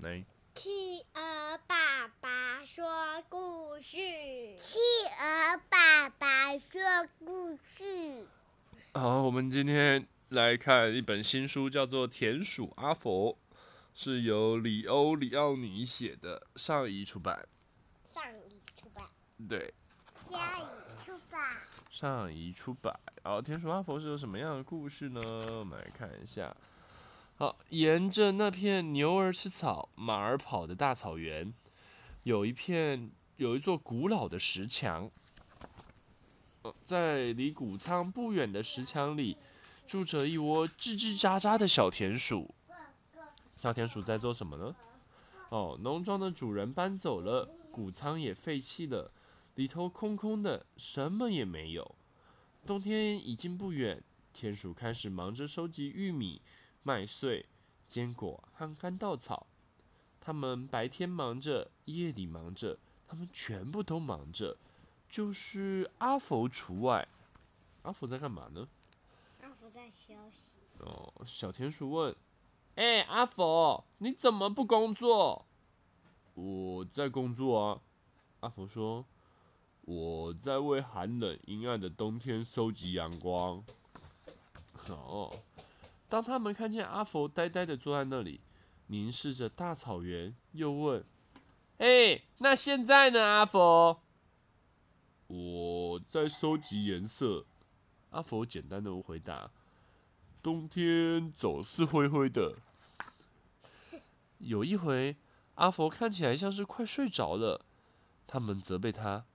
[0.00, 0.24] 来。
[0.54, 3.96] 企鹅爸爸说故事。
[4.56, 4.78] 企
[5.18, 6.80] 鹅爸爸说
[7.18, 8.26] 故事。
[8.94, 13.32] 好，我们今天来看一本新书，叫做《田鼠阿佛》，
[13.92, 17.48] 是由里欧·里奥尼写的，上译出版。
[18.04, 19.08] 上译出版。
[19.48, 19.74] 对。
[20.12, 21.56] 下一出版。
[21.90, 23.00] 上一出版。
[23.24, 25.20] 然后，《田鼠阿佛》是有什么样的故事呢？
[25.58, 26.56] 我们来看一下。
[27.40, 31.54] 好，沿着那片牛儿吃草、马儿跑的大草原，
[32.24, 35.08] 有一片有一座古老的石墙。
[36.82, 39.36] 在离谷仓不远的石墙里，
[39.86, 42.56] 住着一窝叽叽喳喳的小田鼠。
[43.56, 44.74] 小田鼠在做什么呢？
[45.50, 49.12] 哦，农庄的主人搬走了，谷仓也废弃了，
[49.54, 51.94] 里头空空的，什么也没有。
[52.66, 56.42] 冬天已经不远，田鼠开始忙着收集玉米。
[56.82, 57.46] 麦穗、
[57.86, 59.46] 坚果和干稻草，
[60.20, 64.56] 他们白天忙着，夜里忙着，他们全部都忙着，
[65.08, 67.08] 就是阿佛除外。
[67.82, 68.68] 阿佛在干嘛呢？
[69.42, 70.58] 阿佛在休息。
[70.78, 72.14] 哦，小田鼠问
[72.76, 75.46] ：“哎，阿佛，你怎么不工作
[76.34, 77.80] ？”“我在工作啊。”
[78.40, 79.04] 阿佛说
[79.82, 83.64] ：“我在为寒冷阴暗的冬天收集阳光。”
[84.88, 85.30] 哦。
[86.08, 88.40] 当他们看见阿佛呆呆的坐在那里，
[88.86, 91.04] 凝视着大草原，又问
[91.76, 94.02] ：“哎，那现在呢，阿佛
[95.28, 97.44] ？”“我在收集颜色。”
[98.10, 99.50] 阿佛简单的回答。
[100.42, 102.54] “冬天总是灰灰的。
[104.38, 105.18] ”有一回，
[105.56, 107.66] 阿佛看起来像是快睡着了，
[108.26, 109.26] 他们责备他：“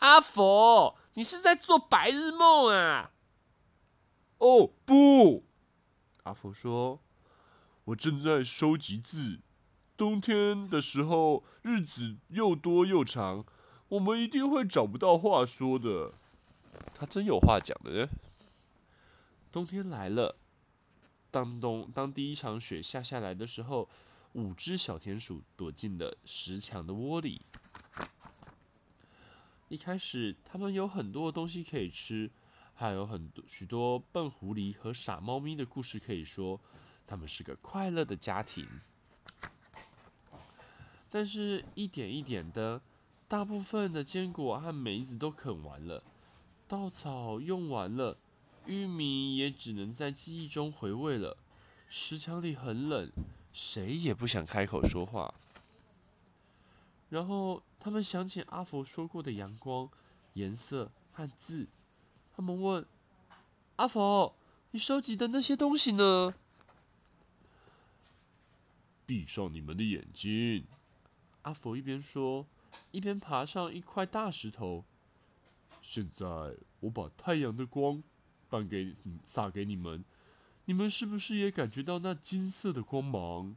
[0.00, 3.12] 阿佛，你是在做白日梦啊
[4.38, 5.44] ？”“哦，不。”
[6.28, 7.00] 阿福说
[7.86, 9.40] ：“我正在收集字。
[9.96, 13.46] 冬天的时候，日子又多又长，
[13.88, 16.12] 我们一定会找不到话说的。”
[16.94, 18.10] 他真有话讲的人。
[19.50, 20.36] 冬天来了，
[21.30, 23.88] 当冬当第一场雪下下来的时候，
[24.34, 27.40] 五只小田鼠躲进了石墙的窝里。
[29.70, 32.30] 一开始，他们有很多东西可以吃。
[32.80, 36.60] 还有很多许多笨狐狸和傻猫咪的故事可以说，
[37.08, 38.68] 他们是个快乐的家庭。
[41.10, 42.80] 但是，一点一点的，
[43.26, 46.04] 大部分的坚果和梅子都啃完了，
[46.68, 48.16] 稻草用完了，
[48.66, 51.36] 玉米也只能在记忆中回味了。
[51.88, 53.10] 石墙里很冷，
[53.52, 55.34] 谁也不想开口说话。
[57.08, 59.90] 然后，他们想起阿佛说过的阳光、
[60.34, 61.66] 颜色和字。
[62.38, 62.86] 他们问
[63.74, 64.36] ：“阿佛，
[64.70, 66.36] 你收集的那些东西呢？”
[69.04, 70.64] 闭上你们的眼睛，
[71.42, 72.46] 阿佛一边说，
[72.92, 74.84] 一边爬上一块大石头。
[75.82, 76.26] 现在
[76.78, 78.04] 我把太阳的光
[78.48, 78.92] 颁给
[79.24, 80.04] 洒给你们，
[80.66, 83.56] 你们是不是也感觉到那金色的光芒？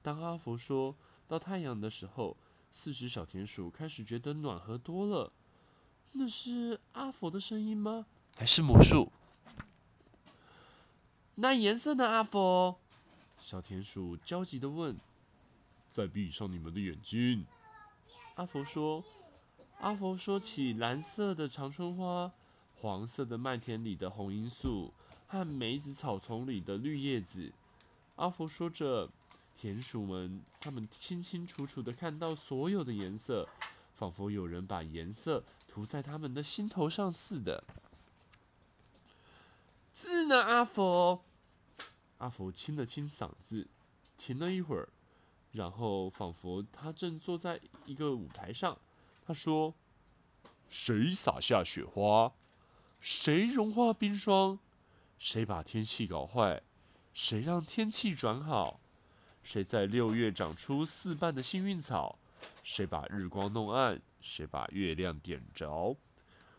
[0.00, 0.94] 当阿佛说
[1.26, 2.36] 到太阳的时候，
[2.70, 5.32] 四只小田鼠开始觉得暖和多了。
[6.16, 8.06] 那是阿佛的声音吗？
[8.36, 9.10] 还是魔术？
[11.34, 12.08] 那颜色呢？
[12.08, 12.78] 阿佛，
[13.40, 14.96] 小田鼠焦急地问。
[15.90, 17.46] 再闭上你们的眼睛，
[18.36, 19.04] 阿佛说。
[19.80, 22.32] 阿佛说起蓝色的长春花，
[22.80, 24.94] 黄色的麦田里的红罂粟，
[25.26, 27.52] 和梅子草丛里的绿叶子。
[28.16, 29.10] 阿佛说着，
[29.56, 33.48] 田鼠们他们清清楚楚地看到所有的颜色，
[33.94, 35.44] 仿佛有人把颜色。
[35.74, 37.64] 涂在他们的心头上似的。
[39.92, 41.20] 字呢，阿佛？
[42.18, 43.66] 阿佛清了清嗓子，
[44.16, 44.90] 停了一会儿，
[45.50, 48.78] 然后仿佛他正坐在一个舞台上。
[49.26, 49.74] 他说
[50.70, 52.34] ：“谁撒下雪花？
[53.00, 54.60] 谁融化冰霜？
[55.18, 56.62] 谁把天气搞坏？
[57.12, 58.78] 谁让天气转好？
[59.42, 62.20] 谁在六月长出四瓣的幸运草？
[62.62, 65.98] 谁把日光弄暗？”谁把月亮点着？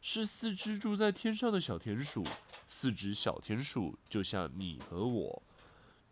[0.00, 2.24] 是四只住在天上的小田鼠。
[2.66, 5.42] 四只小田鼠就像你和我。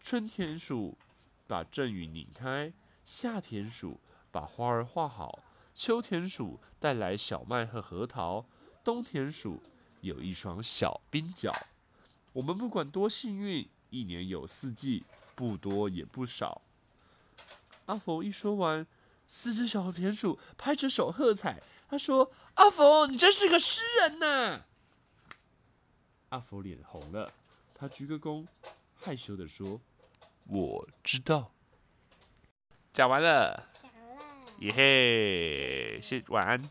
[0.00, 0.98] 春田鼠
[1.46, 2.72] 把阵雨拧开，
[3.04, 4.00] 夏田鼠
[4.32, 5.38] 把花儿画好，
[5.72, 8.46] 秋田鼠带来小麦和核桃，
[8.82, 9.62] 冬田鼠
[10.00, 11.52] 有一双小冰脚。
[12.32, 15.04] 我们不管多幸运，一年有四季，
[15.36, 16.62] 不多也不少。
[17.86, 18.84] 阿佛一说完。
[19.26, 21.62] 四只小田鼠拍着手喝彩。
[21.88, 24.64] 他说：“阿福，你真是个诗人呐！”
[26.30, 27.32] 阿福脸红了，
[27.74, 28.46] 他鞠个躬，
[28.94, 29.80] 害羞的说
[30.48, 31.52] ：“我知道。”
[32.92, 34.24] 讲完了，讲了。
[34.60, 36.70] 耶嘿，谢晚安。